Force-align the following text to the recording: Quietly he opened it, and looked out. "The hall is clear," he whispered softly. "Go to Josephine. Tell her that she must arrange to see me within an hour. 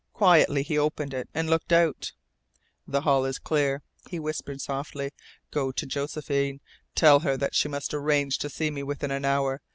Quietly 0.13 0.63
he 0.63 0.79
opened 0.79 1.13
it, 1.13 1.29
and 1.31 1.47
looked 1.47 1.71
out. 1.71 2.13
"The 2.87 3.01
hall 3.01 3.23
is 3.23 3.37
clear," 3.37 3.83
he 4.09 4.17
whispered 4.17 4.59
softly. 4.59 5.11
"Go 5.51 5.71
to 5.73 5.85
Josephine. 5.85 6.59
Tell 6.95 7.19
her 7.19 7.37
that 7.37 7.53
she 7.53 7.67
must 7.69 7.93
arrange 7.93 8.39
to 8.39 8.49
see 8.49 8.71
me 8.71 8.81
within 8.81 9.11
an 9.11 9.25
hour. 9.25 9.61